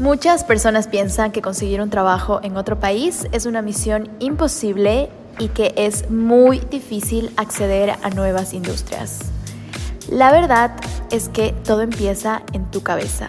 [0.00, 5.46] Muchas personas piensan que conseguir un trabajo en otro país es una misión imposible y
[5.50, 9.20] que es muy difícil acceder a nuevas industrias.
[10.08, 10.72] La verdad
[11.12, 13.28] es que todo empieza en tu cabeza.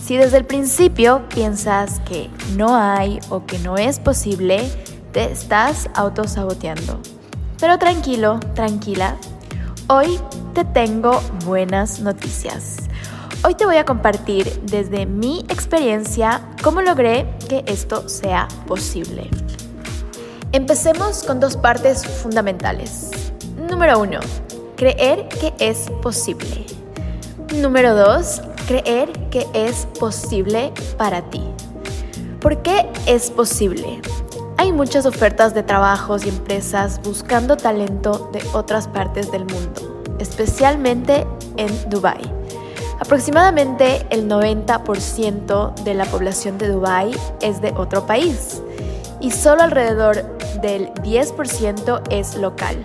[0.00, 4.62] Si desde el principio piensas que no hay o que no es posible,
[5.10, 7.00] te estás autosaboteando.
[7.58, 9.16] Pero tranquilo, tranquila,
[9.88, 10.20] hoy
[10.54, 12.85] te tengo buenas noticias.
[13.46, 19.30] Hoy te voy a compartir desde mi experiencia cómo logré que esto sea posible.
[20.50, 23.12] Empecemos con dos partes fundamentales.
[23.56, 24.18] Número uno,
[24.74, 26.66] creer que es posible.
[27.54, 31.44] Número dos, creer que es posible para ti.
[32.40, 34.00] ¿Por qué es posible?
[34.56, 41.24] Hay muchas ofertas de trabajos y empresas buscando talento de otras partes del mundo, especialmente
[41.56, 42.35] en Dubai.
[42.98, 47.10] Aproximadamente el 90% de la población de Dubái
[47.42, 48.62] es de otro país
[49.20, 50.22] y solo alrededor
[50.62, 52.82] del 10% es local.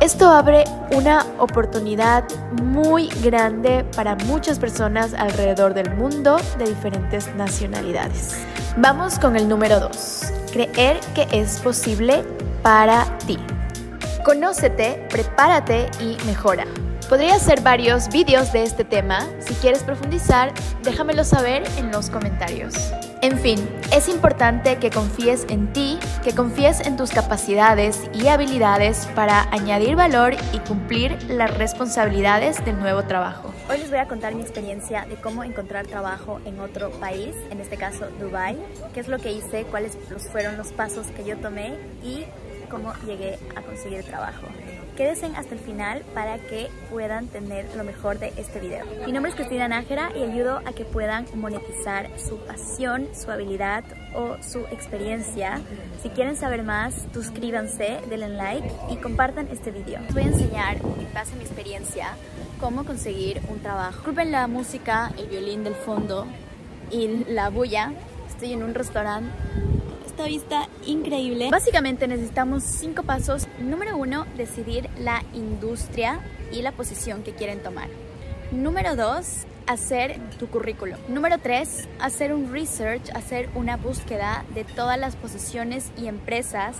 [0.00, 2.24] Esto abre una oportunidad
[2.62, 8.36] muy grande para muchas personas alrededor del mundo de diferentes nacionalidades.
[8.78, 10.22] Vamos con el número 2.
[10.52, 12.24] Creer que es posible
[12.62, 13.38] para ti.
[14.24, 16.64] Conócete, prepárate y mejora.
[17.12, 19.28] Podría hacer varios vídeos de este tema.
[19.40, 20.50] Si quieres profundizar,
[20.82, 22.72] déjamelo saber en los comentarios.
[23.20, 23.58] En fin,
[23.94, 29.94] es importante que confíes en ti, que confíes en tus capacidades y habilidades para añadir
[29.94, 33.52] valor y cumplir las responsabilidades del nuevo trabajo.
[33.68, 37.60] Hoy les voy a contar mi experiencia de cómo encontrar trabajo en otro país, en
[37.60, 38.56] este caso Dubai,
[38.94, 39.98] qué es lo que hice, cuáles
[40.32, 42.24] fueron los pasos que yo tomé y
[42.70, 44.46] cómo llegué a conseguir trabajo.
[44.96, 48.84] Quédense hasta el final para que puedan tener lo mejor de este video.
[49.06, 53.84] Mi nombre es Cristina Nájera y ayudo a que puedan monetizar su pasión, su habilidad
[54.14, 55.62] o su experiencia.
[56.02, 60.00] Si quieren saber más, suscríbanse, denle like y compartan este video.
[60.02, 62.08] Les voy a enseñar en base a mi experiencia
[62.60, 63.96] cómo conseguir un trabajo.
[63.96, 66.26] Disculpen la música, el violín del fondo
[66.90, 67.94] y la bulla.
[68.28, 69.32] Estoy en un restaurante
[70.26, 71.48] vista increíble.
[71.50, 73.46] Básicamente necesitamos cinco pasos.
[73.58, 76.20] Número uno, decidir la industria
[76.52, 77.88] y la posición que quieren tomar.
[78.50, 80.98] Número dos, hacer tu currículum.
[81.08, 86.76] Número tres, hacer un research, hacer una búsqueda de todas las posiciones y empresas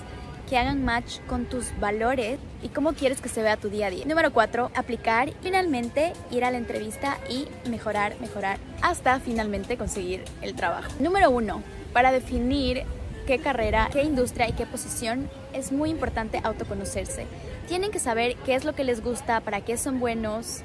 [0.50, 3.90] que hagan match con tus valores y cómo quieres que se vea tu día a
[3.90, 4.04] día.
[4.04, 10.24] Número cuatro, aplicar y finalmente ir a la entrevista y mejorar, mejorar hasta finalmente conseguir
[10.42, 10.92] el trabajo.
[10.98, 11.62] Número uno,
[11.94, 12.84] para definir
[13.26, 17.26] qué carrera, qué industria y qué posición, es muy importante autoconocerse.
[17.68, 20.62] Tienen que saber qué es lo que les gusta, para qué son buenos,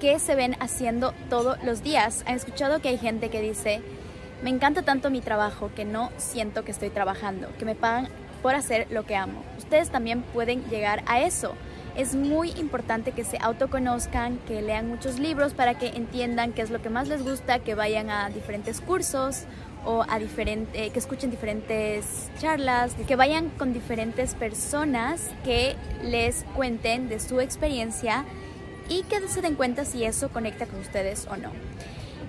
[0.00, 2.22] qué se ven haciendo todos los días.
[2.26, 3.80] Han escuchado que hay gente que dice,
[4.42, 8.08] me encanta tanto mi trabajo que no siento que estoy trabajando, que me pagan
[8.42, 9.42] por hacer lo que amo.
[9.58, 11.54] Ustedes también pueden llegar a eso.
[11.96, 16.70] Es muy importante que se autoconozcan, que lean muchos libros para que entiendan qué es
[16.70, 19.46] lo que más les gusta, que vayan a diferentes cursos
[19.88, 27.08] o a diferente, que escuchen diferentes charlas, que vayan con diferentes personas que les cuenten
[27.08, 28.26] de su experiencia
[28.90, 31.50] y que se den cuenta si eso conecta con ustedes o no.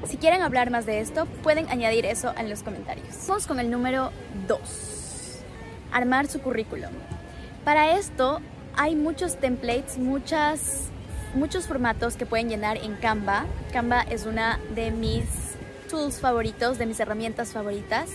[0.05, 3.07] Si quieren hablar más de esto, pueden añadir eso en los comentarios.
[3.27, 4.11] Vamos con el número
[4.47, 4.59] 2.
[5.91, 6.91] Armar su currículum.
[7.65, 8.39] Para esto
[8.77, 10.83] hay muchos templates, muchas,
[11.35, 13.47] muchos formatos que pueden llenar en Canva.
[13.73, 15.48] Canva es una de mis
[15.89, 18.09] tools favoritos, de mis herramientas favoritas,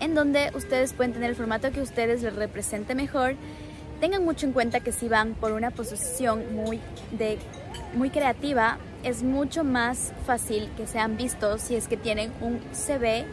[0.00, 3.34] en donde ustedes pueden tener el formato que ustedes les represente mejor.
[4.00, 6.80] Tengan mucho en cuenta que si van por una posición muy,
[7.12, 7.38] de,
[7.94, 13.24] muy creativa, es mucho más fácil que sean vistos si es que tienen un CV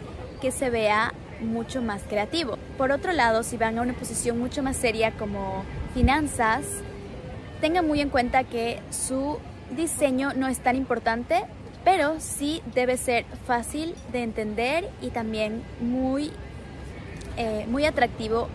[0.42, 2.58] que se vea mucho más creativo.
[2.78, 5.64] Por otro lado, si van a una posición mucho más seria como
[5.94, 6.64] finanzas,
[7.60, 9.40] tengan muy en cuenta que su
[9.76, 11.44] diseño no es tan importante,
[11.84, 16.32] pero sí debe ser fácil de entender y también muy,
[17.38, 18.48] eh, muy atractivo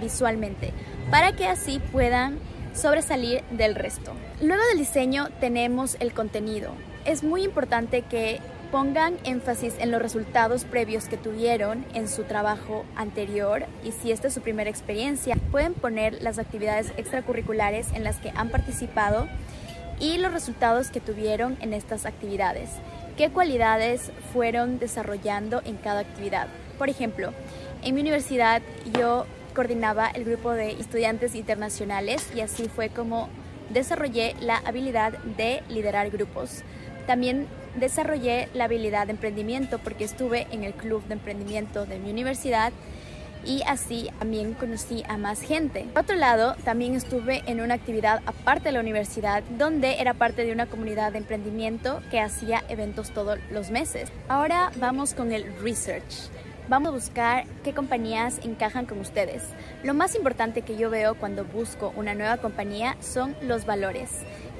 [0.00, 0.72] visualmente,
[1.10, 2.38] para que así puedan
[2.74, 4.12] sobresalir del resto.
[4.40, 6.72] Luego del diseño tenemos el contenido.
[7.04, 8.40] Es muy importante que
[8.70, 14.28] pongan énfasis en los resultados previos que tuvieron en su trabajo anterior y si esta
[14.28, 19.28] es su primera experiencia, pueden poner las actividades extracurriculares en las que han participado
[20.02, 22.70] y los resultados que tuvieron en estas actividades.
[23.16, 26.48] ¿Qué cualidades fueron desarrollando en cada actividad?
[26.76, 27.32] Por ejemplo,
[27.84, 28.62] en mi universidad
[28.98, 33.28] yo coordinaba el grupo de estudiantes internacionales y así fue como
[33.70, 36.64] desarrollé la habilidad de liderar grupos.
[37.06, 37.46] También
[37.76, 42.72] desarrollé la habilidad de emprendimiento porque estuve en el club de emprendimiento de mi universidad
[43.44, 45.86] y así también conocí a más gente.
[45.92, 50.44] Por otro lado, también estuve en una actividad aparte de la universidad donde era parte
[50.44, 54.10] de una comunidad de emprendimiento que hacía eventos todos los meses.
[54.28, 56.30] Ahora vamos con el research.
[56.68, 59.42] Vamos a buscar qué compañías encajan con ustedes.
[59.82, 64.10] Lo más importante que yo veo cuando busco una nueva compañía son los valores.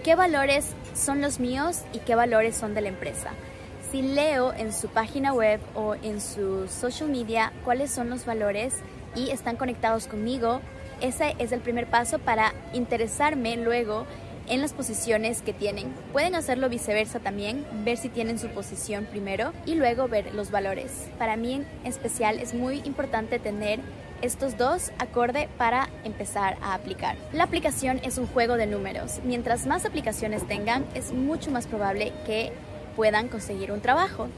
[0.03, 3.31] ¿Qué valores son los míos y qué valores son de la empresa?
[3.93, 8.77] Si leo en su página web o en su social media cuáles son los valores
[9.15, 10.63] y están conectados conmigo,
[11.03, 14.07] ese es el primer paso para interesarme luego
[14.49, 15.93] en las posiciones que tienen.
[16.11, 21.11] Pueden hacerlo viceversa también, ver si tienen su posición primero y luego ver los valores.
[21.19, 23.79] Para mí en especial es muy importante tener
[24.23, 27.17] estos dos acorde para empezar a aplicar.
[27.35, 29.21] La aplicación es un juego de números.
[29.23, 32.53] Mientras más aplicaciones tengan, es mucho más probable que
[32.97, 34.29] puedan conseguir un trabajo.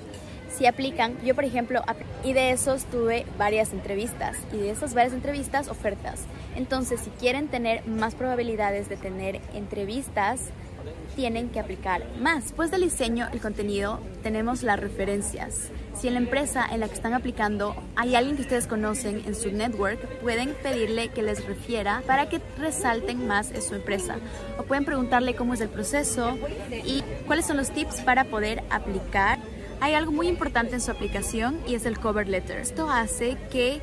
[0.56, 1.83] Si aplican, yo por ejemplo,
[2.23, 6.21] y de esos tuve varias entrevistas y de esas varias entrevistas ofertas.
[6.55, 10.41] Entonces, si quieren tener más probabilidades de tener entrevistas,
[11.14, 12.44] tienen que aplicar más.
[12.44, 15.70] Después del diseño, el contenido, tenemos las referencias.
[15.94, 19.34] Si en la empresa en la que están aplicando hay alguien que ustedes conocen en
[19.34, 24.16] su network, pueden pedirle que les refiera para que resalten más en su empresa.
[24.58, 26.37] O pueden preguntarle cómo es el proceso
[26.70, 29.38] y cuáles son los tips para poder aplicar.
[29.81, 32.58] Hay algo muy importante en su aplicación y es el cover letter.
[32.58, 33.81] Esto hace que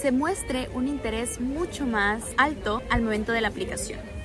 [0.00, 4.19] se muestre un interés mucho más alto al momento de la aplicación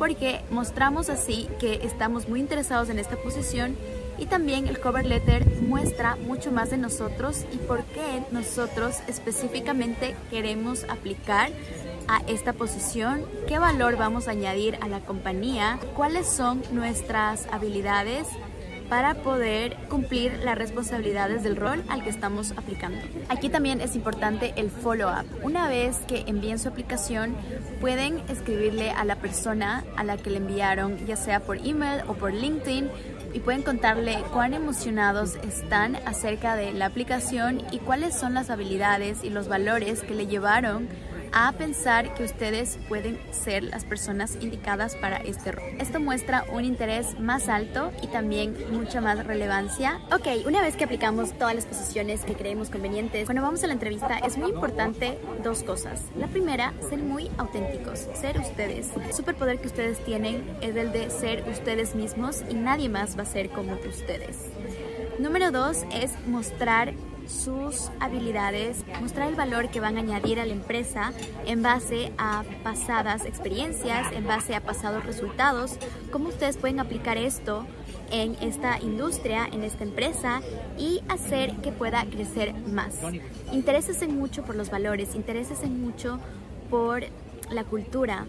[0.00, 3.76] porque mostramos así que estamos muy interesados en esta posición
[4.16, 10.16] y también el cover letter muestra mucho más de nosotros y por qué nosotros específicamente
[10.30, 11.50] queremos aplicar
[12.08, 18.26] a esta posición, qué valor vamos a añadir a la compañía, cuáles son nuestras habilidades
[18.90, 22.98] para poder cumplir las responsabilidades del rol al que estamos aplicando.
[23.28, 25.26] Aquí también es importante el follow-up.
[25.44, 27.36] Una vez que envíen su aplicación,
[27.80, 32.14] pueden escribirle a la persona a la que le enviaron, ya sea por email o
[32.14, 32.90] por LinkedIn,
[33.32, 39.22] y pueden contarle cuán emocionados están acerca de la aplicación y cuáles son las habilidades
[39.22, 40.88] y los valores que le llevaron
[41.32, 45.64] a pensar que ustedes pueden ser las personas indicadas para este rol.
[45.78, 50.00] Esto muestra un interés más alto y también mucha más relevancia.
[50.12, 53.74] Ok, una vez que aplicamos todas las posiciones que creemos convenientes, cuando vamos a la
[53.74, 56.02] entrevista es muy importante dos cosas.
[56.16, 58.88] La primera, ser muy auténticos, ser ustedes.
[58.96, 63.22] El superpoder que ustedes tienen es el de ser ustedes mismos y nadie más va
[63.22, 64.36] a ser como ustedes.
[65.18, 66.94] Número dos es mostrar
[67.30, 71.12] sus habilidades, mostrar el valor que van a añadir a la empresa
[71.46, 75.78] en base a pasadas experiencias, en base a pasados resultados,
[76.10, 77.66] cómo ustedes pueden aplicar esto
[78.10, 80.40] en esta industria, en esta empresa
[80.76, 82.98] y hacer que pueda crecer más.
[84.02, 85.14] en mucho por los valores,
[85.62, 86.18] en mucho
[86.68, 87.04] por
[87.50, 88.26] la cultura,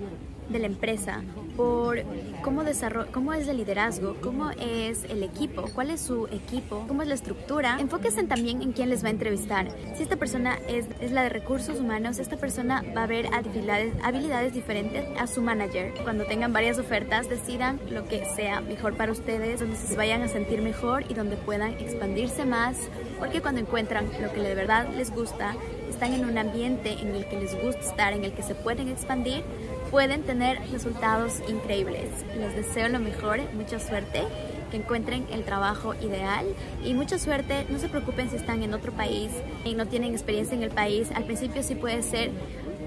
[0.52, 1.22] de la empresa,
[1.56, 2.04] por
[2.42, 2.64] cómo,
[3.12, 7.14] cómo es el liderazgo, cómo es el equipo, cuál es su equipo, cómo es la
[7.14, 7.78] estructura.
[7.80, 9.68] Enfóquense también en quién les va a entrevistar.
[9.96, 13.94] Si esta persona es, es la de recursos humanos, esta persona va a ver habilidades,
[14.04, 15.94] habilidades diferentes a su manager.
[16.04, 20.28] Cuando tengan varias ofertas, decidan lo que sea mejor para ustedes, donde se vayan a
[20.28, 22.78] sentir mejor y donde puedan expandirse más,
[23.20, 25.56] porque cuando encuentran lo que de verdad les gusta,
[25.90, 28.88] están en un ambiente en el que les gusta estar, en el que se pueden
[28.88, 29.44] expandir,
[29.92, 32.10] pueden tener resultados increíbles.
[32.38, 34.24] Les deseo lo mejor, mucha suerte,
[34.72, 36.46] que encuentren el trabajo ideal
[36.84, 37.66] y mucha suerte.
[37.70, 39.32] No se preocupen si están en otro país
[39.66, 41.12] y no tienen experiencia en el país.
[41.14, 42.32] Al principio sí puede ser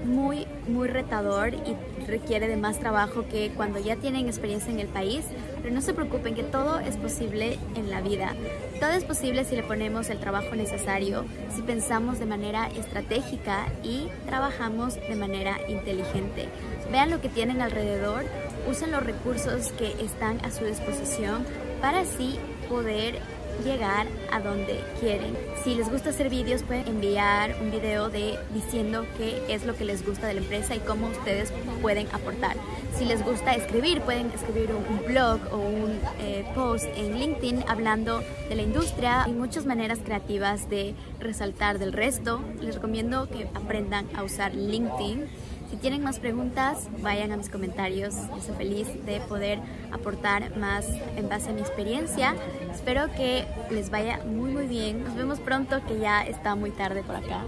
[0.03, 1.75] muy, muy retador y
[2.07, 5.25] requiere de más trabajo que cuando ya tienen experiencia en el país,
[5.61, 8.33] pero no se preocupen que todo es posible en la vida.
[8.79, 14.07] Todo es posible si le ponemos el trabajo necesario, si pensamos de manera estratégica y
[14.25, 16.47] trabajamos de manera inteligente.
[16.91, 18.25] Vean lo que tienen alrededor,
[18.67, 21.45] usen los recursos que están a su disposición
[21.81, 23.19] para así poder
[23.63, 25.37] llegar a donde quieren.
[25.63, 29.85] Si les gusta hacer vídeos, pueden enviar un video de diciendo qué es lo que
[29.85, 32.55] les gusta de la empresa y cómo ustedes pueden aportar.
[32.97, 38.21] Si les gusta escribir, pueden escribir un, blog o un eh, post en LinkedIn hablando
[38.49, 39.23] de la industria.
[39.23, 42.41] Hay muchas maneras creativas de resaltar del resto.
[42.61, 45.25] Les recomiendo que aprendan a usar LinkedIn
[45.69, 48.15] si tienen más preguntas, vayan a mis comentarios.
[48.37, 49.59] Estoy feliz de poder
[49.91, 52.35] aportar más en base a mi experiencia.
[52.71, 55.03] Espero que les vaya muy muy bien.
[55.03, 57.43] Nos vemos pronto que ya está muy tarde por acá.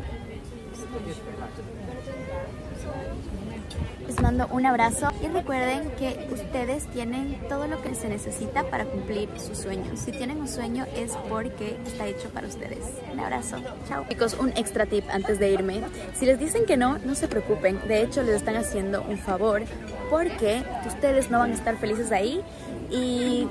[4.18, 8.86] Les mando un abrazo y recuerden que ustedes tienen todo lo que se necesita para
[8.86, 10.00] cumplir sus sueños.
[10.00, 12.80] Si tienen un sueño es porque está hecho para ustedes.
[13.14, 13.58] Un abrazo.
[13.88, 14.06] Chao.
[14.10, 15.82] Chicos, un extra tip antes de irme.
[16.16, 17.80] Si les dicen que no, no se preocupen.
[17.88, 19.62] De hecho, les están haciendo un favor
[20.10, 22.42] porque ustedes no van a estar felices ahí
[22.90, 23.48] y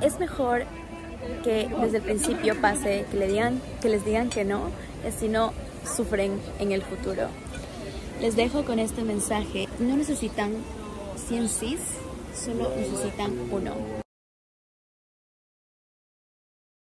[0.00, 0.62] es mejor
[1.42, 4.70] que desde el principio pase que, le digan, que les digan que no,
[5.18, 5.52] si no
[5.84, 7.28] sufren en el futuro.
[8.20, 9.68] Les dejo con este mensaje.
[9.78, 10.52] No necesitan
[11.28, 11.80] 100 sís,
[12.34, 14.07] solo necesitan uno.